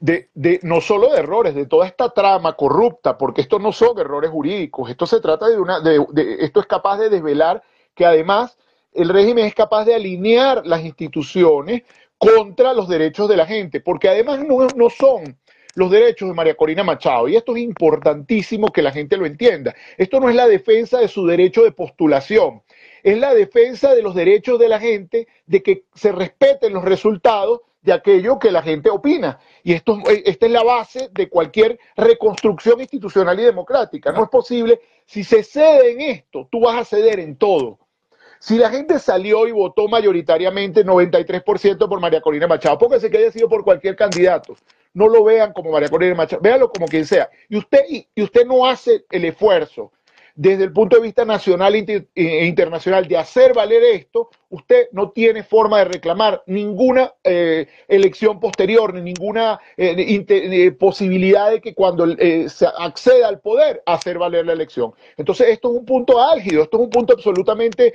de, 0.00 0.30
de, 0.32 0.60
no 0.62 0.80
solo 0.80 1.12
de 1.12 1.18
errores, 1.18 1.54
de 1.54 1.66
toda 1.66 1.86
esta 1.86 2.08
trama 2.08 2.54
corrupta, 2.54 3.18
porque 3.18 3.42
esto 3.42 3.58
no 3.58 3.72
son 3.72 3.98
errores 3.98 4.30
jurídicos, 4.30 4.88
esto 4.88 5.06
se 5.06 5.20
trata 5.20 5.48
de 5.48 5.58
una, 5.58 5.82
esto 6.40 6.60
es 6.60 6.66
capaz 6.66 6.96
de 6.96 7.10
desvelar 7.10 7.62
que 7.94 8.06
además 8.06 8.56
el 8.94 9.10
régimen 9.10 9.44
es 9.44 9.54
capaz 9.54 9.84
de 9.84 9.94
alinear 9.94 10.66
las 10.66 10.82
instituciones 10.82 11.82
contra 12.16 12.72
los 12.72 12.88
derechos 12.88 13.28
de 13.28 13.36
la 13.36 13.44
gente, 13.44 13.80
porque 13.80 14.08
además 14.08 14.40
no, 14.40 14.66
no 14.74 14.88
son 14.88 15.36
los 15.74 15.90
derechos 15.90 16.28
de 16.28 16.34
María 16.34 16.56
Corina 16.56 16.84
Machado. 16.84 17.28
Y 17.28 17.36
esto 17.36 17.54
es 17.56 17.62
importantísimo 17.62 18.72
que 18.72 18.82
la 18.82 18.92
gente 18.92 19.16
lo 19.16 19.26
entienda. 19.26 19.74
Esto 19.96 20.20
no 20.20 20.28
es 20.28 20.36
la 20.36 20.46
defensa 20.46 20.98
de 20.98 21.08
su 21.08 21.26
derecho 21.26 21.62
de 21.62 21.72
postulación, 21.72 22.62
es 23.02 23.18
la 23.18 23.34
defensa 23.34 23.94
de 23.94 24.02
los 24.02 24.14
derechos 24.14 24.58
de 24.58 24.68
la 24.68 24.80
gente, 24.80 25.28
de 25.46 25.62
que 25.62 25.84
se 25.94 26.12
respeten 26.12 26.72
los 26.72 26.84
resultados 26.84 27.60
de 27.82 27.92
aquello 27.92 28.38
que 28.38 28.50
la 28.50 28.62
gente 28.62 28.88
opina. 28.88 29.38
Y 29.62 29.74
esto, 29.74 29.98
eh, 30.08 30.22
esta 30.24 30.46
es 30.46 30.52
la 30.52 30.62
base 30.62 31.10
de 31.12 31.28
cualquier 31.28 31.78
reconstrucción 31.96 32.80
institucional 32.80 33.38
y 33.38 33.42
democrática. 33.42 34.10
No 34.10 34.24
es 34.24 34.30
posible, 34.30 34.80
si 35.04 35.22
se 35.22 35.44
cede 35.44 35.92
en 35.92 36.00
esto, 36.00 36.48
tú 36.50 36.60
vas 36.60 36.76
a 36.78 36.84
ceder 36.84 37.20
en 37.20 37.36
todo. 37.36 37.78
Si 38.44 38.58
la 38.58 38.68
gente 38.68 38.98
salió 38.98 39.48
y 39.48 39.52
votó 39.52 39.88
mayoritariamente 39.88 40.84
93% 40.84 41.88
por 41.88 41.98
María 41.98 42.20
Corina 42.20 42.46
Machado, 42.46 42.76
póngase 42.76 43.10
que 43.10 43.16
haya 43.16 43.32
sido 43.32 43.48
por 43.48 43.64
cualquier 43.64 43.96
candidato. 43.96 44.54
No 44.92 45.08
lo 45.08 45.24
vean 45.24 45.54
como 45.54 45.72
María 45.72 45.88
Corina 45.88 46.14
Machado, 46.14 46.42
véanlo 46.42 46.68
como 46.68 46.84
quien 46.84 47.06
sea. 47.06 47.30
Y 47.48 47.56
usted, 47.56 47.80
y 47.88 48.22
usted 48.22 48.44
no 48.44 48.66
hace 48.66 49.06
el 49.10 49.24
esfuerzo 49.24 49.92
desde 50.36 50.64
el 50.64 50.72
punto 50.72 50.96
de 50.96 51.02
vista 51.02 51.24
nacional 51.24 51.76
e, 51.76 52.08
e 52.14 52.46
internacional 52.46 53.06
de 53.06 53.16
hacer 53.16 53.54
valer 53.54 53.84
esto, 53.84 54.30
usted 54.48 54.88
no 54.90 55.10
tiene 55.10 55.44
forma 55.44 55.78
de 55.78 55.84
reclamar 55.84 56.42
ninguna 56.46 57.12
eh, 57.22 57.68
elección 57.86 58.40
posterior, 58.40 58.92
ni 58.94 59.00
ninguna 59.00 59.60
eh, 59.76 60.24
eh, 60.28 60.72
posibilidad 60.72 61.52
de 61.52 61.60
que 61.60 61.74
cuando 61.74 62.06
se 62.16 62.66
acceda 62.78 63.28
al 63.28 63.40
poder, 63.40 63.82
hacer 63.86 64.18
valer 64.18 64.46
la 64.46 64.52
elección. 64.52 64.92
Entonces, 65.16 65.48
esto 65.50 65.70
es 65.70 65.78
un 65.78 65.84
punto 65.84 66.20
álgido, 66.20 66.64
esto 66.64 66.78
es 66.78 66.82
un 66.82 66.90
punto 66.90 67.12
absolutamente 67.12 67.94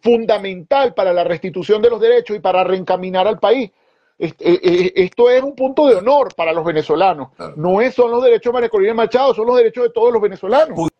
fundamental 0.00 0.94
para 0.94 1.12
la 1.12 1.24
restitución 1.24 1.82
de 1.82 1.90
los 1.90 2.00
derechos 2.00 2.36
y 2.36 2.40
para 2.40 2.64
reencaminar 2.64 3.26
al 3.26 3.38
país. 3.38 3.70
Esto 4.18 5.30
es 5.30 5.42
un 5.42 5.54
punto 5.54 5.86
de 5.86 5.96
honor 5.96 6.34
para 6.34 6.52
los 6.52 6.64
venezolanos. 6.64 7.28
No 7.56 7.80
es, 7.80 7.94
son 7.94 8.10
los 8.10 8.22
derechos 8.22 8.50
de 8.50 8.54
María 8.54 8.68
Corina 8.68 8.94
Machado, 8.94 9.34
son 9.34 9.46
los 9.46 9.56
derechos 9.56 9.84
de 9.84 9.90
todos 9.90 10.12
los 10.12 10.20
venezolanos. 10.20 10.90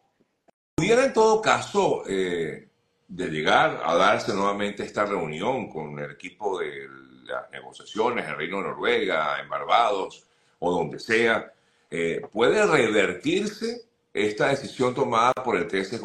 Pudiera 0.79 1.07
en 1.07 1.13
todo 1.13 1.43
caso 1.43 2.05
eh, 2.09 2.69
de 3.09 3.27
llegar 3.27 3.83
a 3.85 3.97
darse 3.97 4.33
nuevamente 4.33 4.85
esta 4.85 5.05
reunión 5.05 5.69
con 5.69 5.99
el 5.99 6.13
equipo 6.13 6.61
de 6.61 6.87
las 7.25 7.51
negociaciones 7.51 8.25
en 8.25 8.37
Reino 8.37 8.59
de 8.59 8.63
Noruega, 8.69 9.41
en 9.41 9.49
Barbados 9.49 10.25
o 10.61 10.71
donde 10.71 11.01
sea, 11.01 11.53
eh, 11.91 12.23
puede 12.31 12.65
revertirse 12.65 13.87
esta 14.15 14.51
decisión 14.51 14.95
tomada 14.95 15.33
por 15.33 15.57
el 15.57 15.67
TSJ 15.67 16.05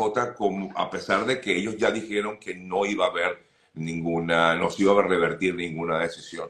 a 0.75 0.89
pesar 0.89 1.25
de 1.25 1.39
que 1.39 1.56
ellos 1.56 1.77
ya 1.77 1.92
dijeron 1.92 2.39
que 2.39 2.56
no 2.56 2.84
iba 2.88 3.06
a 3.06 3.10
haber 3.10 3.44
ninguna, 3.75 4.56
no 4.56 4.72
se 4.72 4.82
iba 4.82 5.00
a 5.00 5.06
revertir 5.06 5.53
ninguna 5.53 6.00
decisión. 6.00 6.50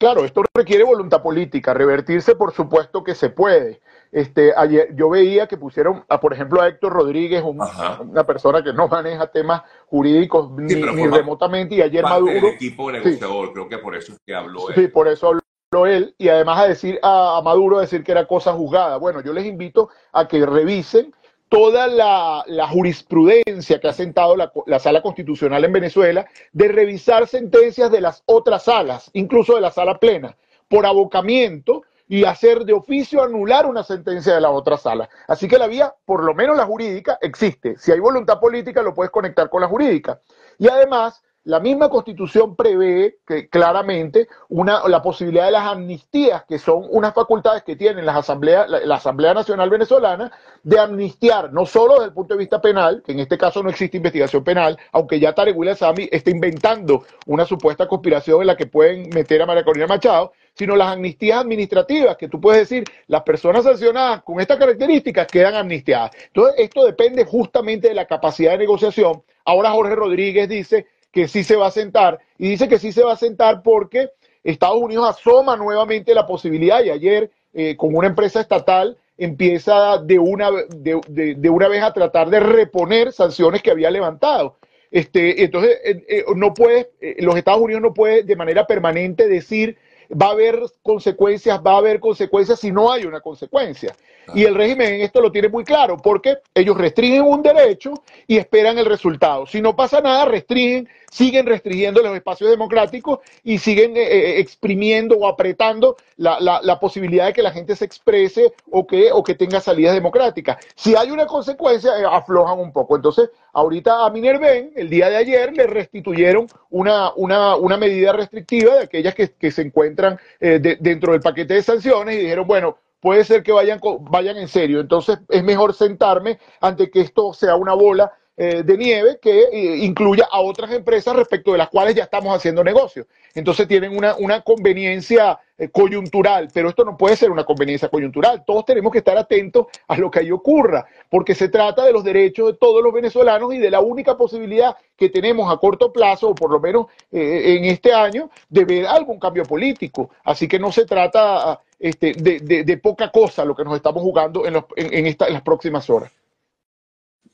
Claro, 0.00 0.24
esto 0.24 0.42
requiere 0.54 0.82
voluntad 0.82 1.22
política. 1.22 1.74
Revertirse, 1.74 2.34
por 2.34 2.54
supuesto 2.54 3.04
que 3.04 3.14
se 3.14 3.28
puede. 3.28 3.82
Este, 4.10 4.50
ayer 4.56 4.88
yo 4.96 5.10
veía 5.10 5.46
que 5.46 5.58
pusieron, 5.58 6.06
a, 6.08 6.18
por 6.18 6.32
ejemplo, 6.32 6.62
a 6.62 6.68
Héctor 6.68 6.94
Rodríguez, 6.94 7.44
una 7.44 8.24
persona 8.24 8.64
que 8.64 8.72
no 8.72 8.88
maneja 8.88 9.30
temas 9.30 9.60
jurídicos 9.88 10.50
ni, 10.52 10.74
remotamente, 10.74 11.74
y 11.74 11.82
ayer 11.82 12.02
Maduro. 12.02 12.32
El 12.32 12.44
equipo 12.46 12.90
negociador, 12.90 13.52
creo 13.52 13.68
que 13.68 13.76
por 13.76 13.94
eso 13.94 14.12
es 14.12 14.18
que 14.26 14.34
habló 14.34 14.70
él. 14.70 14.74
Sí, 14.74 14.88
por 14.88 15.06
eso 15.06 15.28
habló 15.28 15.86
él, 15.86 16.14
y 16.16 16.30
además 16.30 16.60
a 16.60 16.68
decir 16.68 16.98
a, 17.02 17.38
Maduro 17.44 17.78
decir 17.78 18.02
que 18.02 18.12
era 18.12 18.26
cosa 18.26 18.54
juzgada. 18.54 18.96
Bueno, 18.96 19.20
yo 19.20 19.34
les 19.34 19.44
invito 19.44 19.90
a 20.12 20.26
que 20.26 20.46
revisen 20.46 21.14
toda 21.50 21.88
la, 21.88 22.68
jurisprudencia 22.68 23.80
que 23.80 23.88
ha 23.88 23.92
sentado 23.92 24.36
la, 24.36 24.52
la, 24.66 24.78
sala 24.78 25.02
constitucional 25.02 25.64
en 25.64 25.72
Venezuela 25.72 26.26
de 26.52 26.68
revisar 26.68 27.26
sentencias 27.26 27.90
de 27.90 28.00
las 28.00 28.22
otras 28.24 28.64
salas, 28.64 29.10
incluso 29.12 29.56
de 29.56 29.60
la 29.60 29.72
sala 29.72 29.98
plena, 29.98 30.36
por 30.68 30.86
abocamiento 30.86 31.82
y 32.06 32.24
hacer 32.24 32.64
de 32.64 32.72
oficio 32.72 33.22
anular 33.22 33.66
una 33.66 33.82
sentencia 33.82 34.34
de 34.34 34.40
la 34.40 34.50
otra 34.50 34.76
sala. 34.76 35.08
Así 35.26 35.48
que 35.48 35.58
la 35.58 35.66
vía, 35.66 35.92
por 36.04 36.24
lo 36.24 36.34
menos 36.34 36.56
la 36.56 36.66
jurídica, 36.66 37.18
existe. 37.20 37.76
Si 37.78 37.90
hay 37.90 37.98
voluntad 37.98 38.38
política, 38.38 38.82
lo 38.82 38.94
puedes 38.94 39.10
conectar 39.10 39.50
con 39.50 39.60
la 39.60 39.68
jurídica. 39.68 40.20
Y 40.58 40.68
además, 40.68 41.20
la 41.44 41.58
misma 41.58 41.88
constitución 41.88 42.54
prevé 42.54 43.18
que 43.26 43.48
claramente 43.48 44.28
la 44.50 45.02
posibilidad 45.02 45.46
de 45.46 45.52
las 45.52 45.66
amnistías, 45.66 46.44
que 46.44 46.58
son 46.58 46.86
unas 46.90 47.14
facultades 47.14 47.62
que 47.62 47.76
tienen 47.76 48.04
las 48.04 48.16
asambleas, 48.16 48.68
la, 48.68 48.94
Asamblea 48.96 49.32
Nacional 49.32 49.70
Venezolana, 49.70 50.30
de 50.62 50.78
amnistiar, 50.78 51.50
no 51.52 51.64
solo 51.64 51.94
desde 51.94 52.06
el 52.06 52.12
punto 52.12 52.34
de 52.34 52.38
vista 52.38 52.60
penal, 52.60 53.02
que 53.04 53.12
en 53.12 53.20
este 53.20 53.38
caso 53.38 53.62
no 53.62 53.70
existe 53.70 53.96
investigación 53.96 54.44
penal, 54.44 54.78
aunque 54.92 55.18
ya 55.18 55.32
Tareguila 55.32 55.74
Sami 55.74 56.08
está 56.12 56.30
inventando 56.30 57.04
una 57.26 57.46
supuesta 57.46 57.88
conspiración 57.88 58.42
en 58.42 58.46
la 58.46 58.56
que 58.56 58.66
pueden 58.66 59.08
meter 59.08 59.40
a 59.40 59.46
María 59.46 59.64
Corina 59.64 59.86
Machado, 59.86 60.32
sino 60.52 60.76
las 60.76 60.92
amnistías 60.92 61.40
administrativas, 61.40 62.18
que 62.18 62.28
tú 62.28 62.38
puedes 62.38 62.68
decir, 62.68 62.84
las 63.06 63.22
personas 63.22 63.64
sancionadas 63.64 64.22
con 64.22 64.40
estas 64.40 64.58
características 64.58 65.26
quedan 65.26 65.54
amnistiadas. 65.54 66.10
Entonces, 66.26 66.54
esto 66.58 66.84
depende 66.84 67.24
justamente 67.24 67.88
de 67.88 67.94
la 67.94 68.04
capacidad 68.04 68.52
de 68.52 68.58
negociación. 68.58 69.22
Ahora 69.46 69.70
Jorge 69.70 69.94
Rodríguez 69.94 70.48
dice 70.48 70.86
que 71.12 71.28
sí 71.28 71.44
se 71.44 71.56
va 71.56 71.66
a 71.66 71.70
sentar. 71.70 72.18
Y 72.38 72.50
dice 72.50 72.68
que 72.68 72.78
sí 72.78 72.92
se 72.92 73.02
va 73.02 73.12
a 73.12 73.16
sentar 73.16 73.62
porque 73.62 74.10
Estados 74.42 74.80
Unidos 74.80 75.08
asoma 75.08 75.56
nuevamente 75.56 76.14
la 76.14 76.26
posibilidad 76.26 76.82
y 76.82 76.90
ayer 76.90 77.30
eh, 77.52 77.76
con 77.76 77.94
una 77.94 78.08
empresa 78.08 78.40
estatal 78.40 78.96
empieza 79.18 79.98
de 79.98 80.18
una, 80.18 80.50
de, 80.68 81.50
una 81.50 81.68
vez 81.68 81.82
a 81.82 81.92
tratar 81.92 82.30
de 82.30 82.40
reponer 82.40 83.12
sanciones 83.12 83.62
que 83.62 83.70
había 83.70 83.90
levantado. 83.90 84.56
Este, 84.90 85.44
entonces, 85.44 85.78
eh, 85.84 86.04
eh, 86.08 86.24
no 86.34 86.54
puede, 86.54 86.90
los 87.18 87.36
Estados 87.36 87.60
Unidos 87.60 87.82
no 87.82 87.92
puede 87.92 88.22
de 88.22 88.36
manera 88.36 88.66
permanente 88.66 89.28
decir 89.28 89.76
va 90.10 90.26
a 90.26 90.30
haber 90.30 90.60
consecuencias, 90.82 91.60
va 91.64 91.72
a 91.72 91.78
haber 91.78 92.00
consecuencias 92.00 92.60
si 92.60 92.70
no 92.70 92.92
hay 92.92 93.04
una 93.04 93.20
consecuencia. 93.20 93.94
Y 94.34 94.44
el 94.44 94.54
régimen 94.54 94.94
en 94.94 95.00
esto 95.00 95.20
lo 95.20 95.32
tiene 95.32 95.48
muy 95.48 95.64
claro, 95.64 95.96
porque 95.96 96.38
ellos 96.54 96.76
restringen 96.76 97.22
un 97.22 97.42
derecho 97.42 97.94
y 98.26 98.36
esperan 98.36 98.78
el 98.78 98.86
resultado. 98.86 99.46
Si 99.46 99.60
no 99.60 99.74
pasa 99.74 100.00
nada, 100.00 100.24
restringen, 100.24 100.88
siguen 101.10 101.46
restringiendo 101.46 102.00
los 102.00 102.14
espacios 102.14 102.50
democráticos 102.50 103.18
y 103.42 103.58
siguen 103.58 103.96
eh, 103.96 104.02
eh, 104.02 104.40
exprimiendo 104.40 105.16
o 105.16 105.26
apretando 105.26 105.96
la, 106.16 106.38
la, 106.38 106.78
posibilidad 106.78 107.26
de 107.26 107.32
que 107.32 107.42
la 107.42 107.50
gente 107.50 107.74
se 107.74 107.84
exprese 107.84 108.52
o 108.70 108.86
que, 108.86 109.10
o 109.10 109.24
que 109.24 109.34
tenga 109.34 109.60
salidas 109.60 109.94
democráticas. 109.94 110.58
Si 110.76 110.94
hay 110.94 111.10
una 111.10 111.26
consecuencia, 111.26 111.98
eh, 111.98 112.04
aflojan 112.08 112.60
un 112.60 112.72
poco. 112.72 112.94
Entonces, 112.94 113.30
ahorita 113.52 114.04
a 114.04 114.10
Minerven, 114.10 114.72
el 114.76 114.88
día 114.88 115.08
de 115.08 115.16
ayer, 115.16 115.52
le 115.56 115.66
restituyeron 115.66 116.46
una, 116.68 117.12
una, 117.14 117.56
una 117.56 117.76
medida 117.76 118.12
restrictiva 118.12 118.76
de 118.76 118.84
aquellas 118.84 119.14
que, 119.14 119.32
que 119.32 119.50
se 119.50 119.62
encuentran 119.62 119.99
dentro 120.40 121.12
del 121.12 121.20
paquete 121.20 121.54
de 121.54 121.62
sanciones 121.62 122.16
y 122.16 122.20
dijeron, 122.20 122.46
bueno, 122.46 122.78
puede 123.00 123.24
ser 123.24 123.42
que 123.42 123.52
vayan, 123.52 123.80
vayan 124.10 124.36
en 124.36 124.48
serio. 124.48 124.80
Entonces 124.80 125.18
es 125.28 125.42
mejor 125.42 125.74
sentarme 125.74 126.38
ante 126.60 126.90
que 126.90 127.00
esto 127.00 127.32
sea 127.32 127.56
una 127.56 127.74
bola 127.74 128.12
eh, 128.42 128.62
de 128.62 128.78
nieve 128.78 129.18
que 129.20 129.38
eh, 129.52 129.84
incluya 129.84 130.26
a 130.32 130.40
otras 130.40 130.72
empresas 130.72 131.14
respecto 131.14 131.52
de 131.52 131.58
las 131.58 131.68
cuales 131.68 131.94
ya 131.94 132.04
estamos 132.04 132.34
haciendo 132.34 132.64
negocios. 132.64 133.06
Entonces 133.34 133.68
tienen 133.68 133.94
una, 133.94 134.16
una 134.16 134.40
conveniencia 134.40 135.38
eh, 135.58 135.68
coyuntural, 135.68 136.48
pero 136.50 136.70
esto 136.70 136.82
no 136.86 136.96
puede 136.96 137.16
ser 137.16 137.30
una 137.30 137.44
conveniencia 137.44 137.90
coyuntural. 137.90 138.42
Todos 138.46 138.64
tenemos 138.64 138.92
que 138.92 138.98
estar 139.00 139.18
atentos 139.18 139.66
a 139.86 139.98
lo 139.98 140.10
que 140.10 140.20
ahí 140.20 140.30
ocurra, 140.30 140.86
porque 141.10 141.34
se 141.34 141.50
trata 141.50 141.84
de 141.84 141.92
los 141.92 142.02
derechos 142.02 142.52
de 142.52 142.54
todos 142.54 142.82
los 142.82 142.94
venezolanos 142.94 143.52
y 143.52 143.58
de 143.58 143.70
la 143.70 143.80
única 143.80 144.16
posibilidad 144.16 144.74
que 144.96 145.10
tenemos 145.10 145.52
a 145.52 145.58
corto 145.58 145.92
plazo, 145.92 146.30
o 146.30 146.34
por 146.34 146.50
lo 146.50 146.60
menos 146.60 146.86
en 147.12 147.66
este 147.66 147.92
año, 147.92 148.30
de 148.48 148.64
ver 148.64 148.86
algún 148.86 149.18
cambio 149.18 149.44
político. 149.44 150.08
Así 150.24 150.48
que 150.48 150.58
no 150.58 150.72
se 150.72 150.86
trata 150.86 151.60
este, 151.78 152.14
de, 152.14 152.76
poca 152.78 153.10
cosa 153.10 153.44
lo 153.44 153.54
que 153.54 153.64
nos 153.64 153.76
estamos 153.76 154.02
jugando 154.02 154.46
en, 154.46 154.56
en, 154.76 155.06
en 155.06 155.16
las 155.28 155.42
próximas 155.42 155.90
horas. 155.90 156.10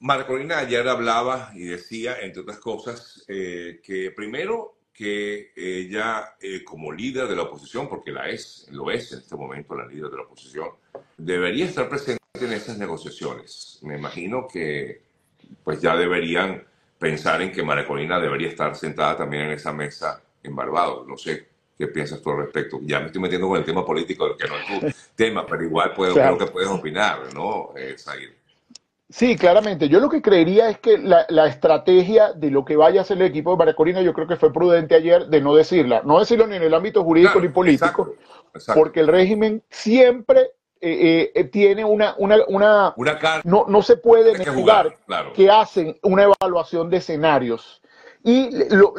Marcolina 0.00 0.59
ayer 0.59 0.87
hablaba 0.88 1.50
y 1.55 1.65
decía, 1.65 2.21
entre 2.21 2.43
otras 2.43 2.59
cosas, 2.59 3.25
eh, 3.29 3.81
que 3.83 4.11
primero 4.11 4.76
que 4.93 5.53
ella, 5.55 6.37
eh, 6.41 6.65
como 6.65 6.93
líder 6.93 7.29
de 7.29 7.37
la 7.37 7.43
oposición, 7.43 7.88
porque 7.88 8.11
la 8.11 8.29
es, 8.29 8.67
lo 8.71 8.91
es 8.91 9.12
en 9.12 9.19
este 9.19 9.37
momento 9.37 9.75
la 9.75 9.87
líder 9.87 10.11
de 10.11 10.17
la 10.17 10.23
oposición, 10.23 10.71
debería 11.17 11.67
estar 11.67 11.88
presente 11.88 12.23
en 12.35 12.53
esas 12.53 12.79
negociaciones. 12.79 13.79
Me 13.83 13.97
imagino 13.97 14.47
que 14.47 15.03
pues 15.62 15.81
ya 15.81 15.97
deberían 15.97 16.65
pensar 16.99 17.43
en 17.43 17.53
que 17.53 17.62
Marcolina 17.62 18.19
debería 18.19 18.49
estar 18.49 18.75
sentada 18.75 19.17
también 19.17 19.45
en 19.45 19.50
esa 19.53 19.73
mesa 19.73 20.23
en 20.43 20.57
Barbados. 20.57 21.07
No 21.07 21.17
sé 21.17 21.47
qué 21.76 21.88
piensas 21.88 22.23
tú 22.23 22.31
al 22.31 22.38
respecto. 22.38 22.81
Ya 22.83 23.00
me 23.00 23.07
estoy 23.07 23.21
metiendo 23.21 23.49
con 23.49 23.59
el 23.59 23.65
tema 23.65 23.85
político, 23.85 24.37
que 24.37 24.49
no 24.49 24.57
es 24.57 24.67
tu 24.67 25.00
tema, 25.15 25.47
pero 25.47 25.62
igual 25.62 25.93
puedo, 25.93 26.15
creo 26.15 26.38
que 26.38 26.47
puedes 26.47 26.69
opinar, 26.69 27.33
¿no, 27.35 27.75
eh, 27.76 27.97
Sí, 29.09 29.37
claramente. 29.37 29.89
Yo 29.89 30.01
lo 30.01 30.09
que 30.09 30.21
creería 30.21 30.69
es 30.69 30.79
que 30.79 30.99
la, 30.99 31.47
estrategia 31.47 32.33
de 32.33 32.51
lo 32.51 32.65
que 32.65 32.77
vaya 32.77 33.01
a 33.01 33.03
hacer 33.03 33.17
el 33.19 33.27
equipo 33.27 33.53
de 33.53 33.57
Maracorina, 33.57 34.03
yo 34.03 34.13
creo 34.13 34.27
que 34.27 34.37
fue 34.37 34.53
prudente 34.53 34.97
ayer 34.97 35.27
de 35.27 35.41
no 35.41 35.55
decirla. 35.55 36.03
No 36.05 36.19
decirlo 36.19 36.47
ni 36.47 36.57
en 36.57 36.65
el 36.65 36.75
ámbito 36.75 37.05
jurídico 37.05 37.41
ni 37.41 37.49
político, 37.49 38.15
porque 38.75 39.01
el 39.01 39.07
régimen 39.07 39.63
siempre 39.71 40.51
eh, 40.81 41.31
eh, 41.35 41.45
tiene 41.45 41.85
una... 41.85 42.15
una, 42.19 42.39
una, 42.49 42.95
no, 43.45 43.65
no 43.69 43.83
se 43.83 43.97
puede 43.97 44.37
negar 44.37 44.97
que, 45.35 45.51
hacen 45.51 45.97
una 46.03 46.25
evaluación 46.25 46.91
de 46.91 46.97
escenarios. 46.97 47.81
Y, 48.25 48.51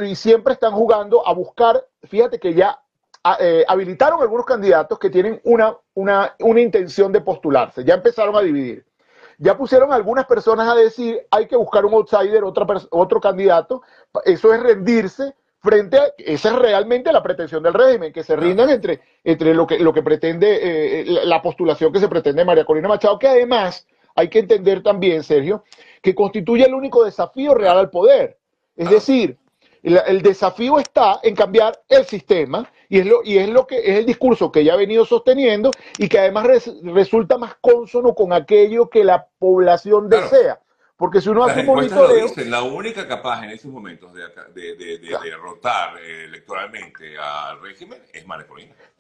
y, 0.06 0.16
siempre 0.16 0.54
están 0.54 0.72
jugando 0.72 1.28
a 1.28 1.34
buscar, 1.34 1.86
fíjate 2.04 2.40
que 2.40 2.54
ya 2.54 2.80
ah, 3.26 3.38
eh, 3.42 3.66
habilitaron 3.68 4.22
algunos 4.22 4.46
candidatos 4.46 4.98
que 4.98 5.10
tienen 5.10 5.42
una, 5.44 5.76
una, 5.96 6.34
una 6.40 6.62
intención 6.62 7.12
de 7.12 7.20
postularse, 7.20 7.84
ya 7.84 7.96
empezaron 7.96 8.38
a 8.38 8.42
dividir. 8.42 8.87
Ya 9.38 9.56
pusieron 9.56 9.94
algunas 9.94 10.26
personas 10.26 10.68
a 10.68 10.76
decir, 10.76 11.20
hay 11.30 11.48
que 11.48 11.56
buscar 11.56 11.86
un 11.86 11.94
outsider, 11.94 12.44
otra 12.44 12.66
otro 12.90 13.22
candidato. 13.22 13.84
Eso 14.26 14.54
es 14.54 14.62
rendirse 14.62 15.36
frente 15.60 15.98
a, 15.98 16.08
esa 16.18 16.50
es 16.50 16.56
realmente 16.56 17.12
la 17.12 17.22
pretensión 17.22 17.62
del 17.62 17.74
régimen, 17.74 18.14
que 18.14 18.24
se 18.24 18.36
rindan 18.36 18.70
entre, 18.70 19.02
entre 19.24 19.54
lo, 19.54 19.68
que, 19.68 19.80
lo 19.80 19.94
que 19.94 20.02
pretende, 20.02 21.02
eh, 21.02 21.06
la, 21.26 21.42
postulación 21.42 21.92
que 21.92 22.00
se 22.00 22.08
pretende 22.08 22.46
María 22.46 22.66
Corina 22.66 22.88
Machado, 22.88 23.20
que 23.20 23.28
además 23.28 23.86
hay 24.16 24.30
que 24.30 24.40
entender 24.40 24.82
también, 24.82 25.24
Sergio, 25.24 25.64
que 26.02 26.16
constituye 26.16 26.66
el 26.66 26.74
único 26.74 27.04
desafío 27.04 27.54
real 27.54 27.78
al 27.78 27.90
poder. 27.90 28.38
Es 28.76 28.90
decir, 28.90 29.38
el, 29.96 30.22
desafío 30.22 30.80
está 30.80 31.20
en 31.24 31.36
cambiar 31.36 31.80
el 31.88 32.06
sistema 32.06 32.70
y 32.90 33.00
es, 33.00 33.06
lo, 33.06 33.24
y 33.24 33.38
es 33.38 33.50
lo 33.50 33.66
que 33.66 33.78
es 33.78 34.00
el 34.00 34.06
discurso 34.06 34.52
que 34.52 34.62
ella 34.62 34.74
ha 34.74 34.78
venido 34.78 35.06
sosteniendo 35.06 35.72
y 35.98 36.08
que 36.10 36.20
además 36.20 36.48
resulta 36.84 37.38
más 37.38 37.56
consono 37.62 38.14
con 38.14 38.34
aquello 38.34 38.90
que 38.90 39.04
la 39.04 39.28
población 39.40 40.10
desea. 40.10 40.60
Porque 40.98 41.22
si 41.22 41.30
uno 41.30 41.46
hace 41.46 41.60
un 41.60 41.68
monitoreo... 41.68 42.28
la 42.48 42.64
única 42.64 43.08
capaz 43.08 43.44
en 43.44 43.52
estos 43.52 43.72
momentos 43.72 44.12
de, 44.14 45.00
derrotar 45.24 46.00
electoralmente 46.00 47.16
al 47.18 47.62
régimen 47.62 48.02
es 48.12 48.26
María 48.26 48.48
Pero 48.48 48.97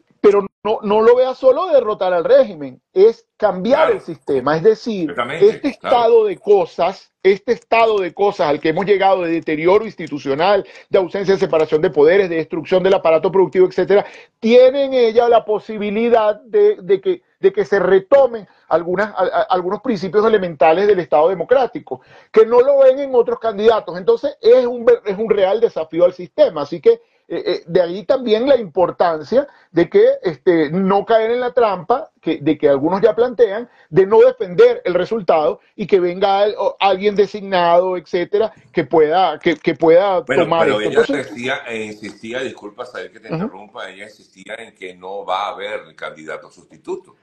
no, 0.68 0.80
no 0.82 1.02
lo 1.02 1.16
vea 1.16 1.34
solo 1.34 1.68
derrotar 1.68 2.14
al 2.14 2.26
régimen, 2.26 2.82
es 2.94 3.26
cambiar 3.38 3.92
el 3.92 4.02
sistema. 4.02 4.58
Es 4.58 4.64
decir, 4.64 5.16
este 5.40 5.70
estado 5.70 6.26
de 6.26 6.38
cosas, 6.38 7.14
este 7.24 7.54
estado 7.54 8.00
de 8.00 8.14
cosas 8.14 8.50
al 8.50 8.60
que 8.60 8.70
hemos 8.70 8.86
llegado 8.86 9.22
de 9.22 9.32
deterioro 9.32 9.86
institucional, 9.86 10.66
de 10.90 10.98
ausencia 10.98 11.36
de 11.36 11.40
separación 11.40 11.82
de 11.82 11.90
poderes, 11.90 12.30
de 12.30 12.36
destrucción 12.36 12.84
del 12.84 12.96
aparato 12.96 13.32
productivo, 13.32 13.66
etcétera, 13.66 14.06
tiene 14.42 14.86
en 14.86 14.94
ella 14.94 15.30
la 15.30 15.46
posibilidad 15.46 16.36
de, 16.42 17.00
que, 17.02 17.22
de 17.40 17.54
que 17.54 17.64
se 17.64 17.80
retomen 17.80 18.46
algunas, 18.68 19.14
algunos 19.50 19.82
principios 19.82 20.26
elementales 20.26 20.86
del 20.86 21.00
Estado 21.00 21.30
democrático, 21.30 22.02
que 22.30 22.46
no 22.46 22.60
lo 22.60 22.80
ven 22.80 23.00
en 23.00 23.16
otros 23.16 23.40
candidatos. 23.40 23.98
Entonces, 23.98 24.38
es 24.42 24.66
un, 24.66 24.86
es 25.06 25.18
un 25.18 25.30
real 25.30 25.62
desafío 25.62 26.04
al 26.04 26.14
sistema. 26.14 26.64
Así 26.64 26.82
que 26.82 27.00
eh, 27.30 27.44
eh, 27.46 27.64
de 27.68 27.82
ahí 27.82 28.06
también 28.06 28.48
la 28.48 28.56
importancia 28.56 29.48
de 29.72 29.90
que 29.90 30.06
este, 30.24 30.72
no 30.72 31.06
caer 31.06 31.32
en 31.32 31.42
la 31.42 31.52
trampa 31.52 32.10
que, 32.22 32.38
de 32.38 32.58
que 32.58 32.70
algunos 32.70 33.02
ya 33.02 33.14
plantean, 33.14 33.70
de 33.90 34.06
no 34.06 34.20
defender 34.22 34.82
el 34.86 34.94
resultado 34.94 35.60
y 35.76 35.88
que 35.88 36.00
venga 36.00 36.46
alguien 36.80 37.16
designado, 37.16 37.98
etcétera, 37.98 38.54
que 38.72 38.86
pueda, 38.86 39.40
que, 39.40 39.56
pueda 39.76 40.24
tomar. 40.24 40.68
Pero 40.68 40.80
ella 40.80 41.04
decía, 41.06 41.64
e 41.68 41.84
insistía, 41.84 42.42
disculpa 42.42 42.86
saber 42.86 43.12
que 43.12 43.20
te 43.20 43.28
interrumpa, 43.28 43.90
ella 43.90 44.06
insistía 44.06 44.56
en 44.60 44.74
que 44.74 44.96
no 44.96 45.26
va 45.26 45.48
a 45.48 45.50
haber 45.50 45.96
candidato 45.96 46.50
sustituto. 46.50 47.18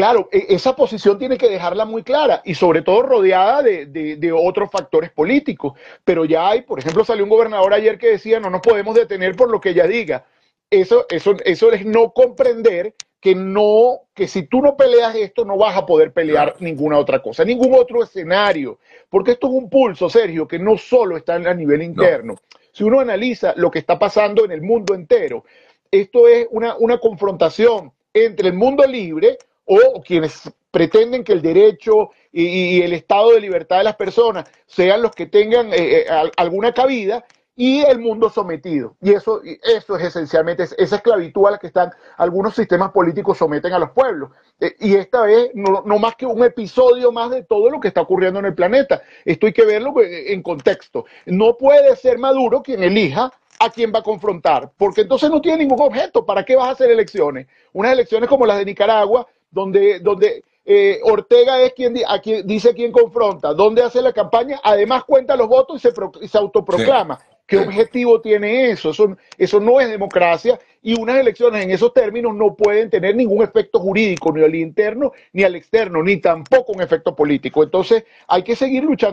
Claro, 0.00 0.30
e, 0.32 0.46
esa 0.48 0.74
posición 0.74 1.18
tiene 1.18 1.36
que 1.36 1.50
dejarla 1.50 1.84
muy 1.84 2.02
clara 2.02 2.40
y 2.42 2.54
sobre 2.54 2.80
todo 2.80 3.02
rodeada 3.02 3.62
de, 3.62 4.32
otros 4.34 4.70
factores 4.70 5.10
políticos. 5.10 5.74
Pero 6.04 6.24
ya 6.24 6.48
hay, 6.48 6.62
por 6.62 6.78
ejemplo, 6.78 7.04
salió 7.04 7.22
un 7.22 7.28
gobernador 7.28 7.74
ayer 7.74 7.98
que 7.98 8.12
decía 8.12 8.40
no 8.40 8.48
nos 8.48 8.62
podemos 8.62 8.94
detener 8.94 9.36
por 9.36 9.50
lo 9.50 9.60
que 9.60 9.70
ella 9.70 9.86
diga. 9.86 10.24
Eso, 10.70 11.04
eso, 11.10 11.36
eso 11.44 11.70
es 11.70 11.84
no 11.84 12.12
comprender 12.12 12.94
que 13.20 13.34
no, 13.34 14.04
que 14.14 14.26
si 14.26 14.44
tú 14.44 14.62
no 14.62 14.74
peleas 14.74 15.14
esto, 15.16 15.44
no 15.44 15.58
vas 15.58 15.76
a 15.76 15.84
poder 15.84 16.14
pelear 16.14 16.54
ninguna 16.60 16.96
otra 16.96 17.20
cosa, 17.20 17.44
ningún 17.44 17.74
otro 17.74 18.02
escenario, 18.02 18.78
porque 19.10 19.32
esto 19.32 19.48
es 19.48 19.52
un 19.52 19.68
pulso, 19.68 20.08
Sergio, 20.08 20.48
que 20.48 20.58
no 20.58 20.78
solo 20.78 21.18
está 21.18 21.34
a 21.34 21.52
nivel 21.52 21.82
interno. 21.82 22.36
Si 22.72 22.84
uno 22.84 23.00
analiza 23.00 23.52
lo 23.54 23.70
que 23.70 23.80
está 23.80 23.98
pasando 23.98 24.46
en 24.46 24.52
el 24.52 24.62
mundo 24.62 24.94
entero, 24.94 25.44
esto 25.90 26.26
es 26.26 26.46
una, 26.52 26.74
una 26.78 26.96
confrontación 26.96 27.92
entre 28.14 28.48
el 28.48 28.54
mundo 28.54 28.86
libre 28.86 29.36
o 29.64 30.02
quienes 30.02 30.50
pretenden 30.70 31.24
que 31.24 31.32
el 31.32 31.42
derecho 31.42 32.10
y, 32.32 32.80
el 32.82 32.92
estado 32.92 33.32
de 33.32 33.40
libertad 33.40 33.78
de 33.78 33.84
las 33.84 33.96
personas 33.96 34.44
sean 34.66 35.02
los 35.02 35.12
que 35.12 35.26
tengan 35.26 35.72
eh, 35.72 36.02
eh, 36.02 36.06
alguna 36.36 36.72
cabida 36.72 37.24
y 37.56 37.80
el 37.82 37.98
mundo 37.98 38.30
sometido. 38.30 38.96
Y 39.02 39.12
eso, 39.12 39.42
eso 39.44 39.96
es 39.96 40.04
esencialmente 40.04 40.62
esa 40.62 40.96
esclavitud 40.96 41.46
a 41.46 41.52
la 41.52 41.58
que 41.58 41.66
están 41.66 41.90
algunos 42.16 42.54
sistemas 42.54 42.90
políticos 42.90 43.36
someten 43.36 43.72
a 43.72 43.78
los 43.78 43.90
pueblos. 43.90 44.30
Eh, 44.60 44.74
y 44.78 44.94
esta 44.94 45.22
vez 45.22 45.50
no, 45.54 45.82
no, 45.84 45.98
más 45.98 46.14
que 46.16 46.24
un 46.24 46.42
episodio 46.42 47.12
más 47.12 47.30
de 47.30 47.42
todo 47.42 47.68
lo 47.68 47.80
que 47.80 47.88
está 47.88 48.00
ocurriendo 48.00 48.38
en 48.38 48.46
el 48.46 48.54
planeta. 48.54 49.02
Esto 49.24 49.46
hay 49.46 49.52
que 49.52 49.64
verlo 49.64 49.92
en 50.00 50.42
contexto. 50.42 51.04
No 51.26 51.56
puede 51.58 51.96
ser 51.96 52.18
Maduro 52.18 52.62
quien 52.62 52.82
elija 52.82 53.30
a 53.58 53.68
quién 53.68 53.92
va 53.94 53.98
a 53.98 54.02
confrontar, 54.02 54.72
porque 54.78 55.02
entonces 55.02 55.28
no 55.28 55.40
tiene 55.42 55.58
ningún 55.58 55.82
objeto. 55.82 56.24
¿Para 56.24 56.44
qué 56.44 56.56
vas 56.56 56.68
a 56.68 56.70
hacer 56.70 56.90
elecciones? 56.90 57.46
Unas 57.74 57.92
elecciones 57.92 58.26
como 58.26 58.46
las 58.46 58.56
de 58.56 58.64
Nicaragua, 58.64 59.26
donde, 59.50 60.00
donde 60.00 60.44
eh, 60.64 61.00
Ortega 61.02 61.60
es 61.62 61.72
quien, 61.72 61.94
a 62.06 62.20
quien 62.20 62.46
dice 62.46 62.74
quién 62.74 62.92
confronta, 62.92 63.54
dónde 63.54 63.82
hace 63.82 64.00
la 64.02 64.12
campaña, 64.12 64.60
además 64.62 65.04
cuenta 65.04 65.36
los 65.36 65.48
votos 65.48 65.76
y 65.76 65.80
se, 65.80 65.92
y 66.20 66.28
se 66.28 66.38
autoproclama. 66.38 67.18
¿Qué 67.50 67.58
objetivo 67.58 68.20
tiene 68.20 68.70
eso? 68.70 68.90
eso? 68.90 69.16
Eso 69.36 69.58
no 69.58 69.80
es 69.80 69.88
democracia 69.88 70.56
y 70.82 70.98
unas 71.00 71.16
elecciones 71.16 71.64
en 71.64 71.72
esos 71.72 71.92
términos 71.92 72.32
no 72.32 72.54
pueden 72.54 72.88
tener 72.88 73.16
ningún 73.16 73.42
efecto 73.42 73.80
jurídico, 73.80 74.32
ni 74.32 74.44
al 74.44 74.54
interno 74.54 75.12
ni 75.32 75.42
al 75.42 75.56
externo, 75.56 76.00
ni 76.00 76.18
tampoco 76.18 76.72
un 76.72 76.80
efecto 76.80 77.16
político. 77.16 77.64
Entonces 77.64 78.04
hay 78.28 78.44
que 78.44 78.54
seguir 78.54 78.84
luchando. 78.84 79.08